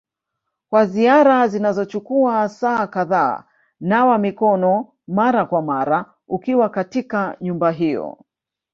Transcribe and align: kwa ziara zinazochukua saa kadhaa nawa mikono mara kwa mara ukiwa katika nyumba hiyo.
kwa 0.69 0.85
ziara 0.85 1.47
zinazochukua 1.47 2.49
saa 2.49 2.87
kadhaa 2.87 3.43
nawa 3.79 4.17
mikono 4.17 4.93
mara 5.07 5.45
kwa 5.45 5.61
mara 5.61 6.13
ukiwa 6.27 6.69
katika 6.69 7.37
nyumba 7.41 7.71
hiyo. 7.71 8.17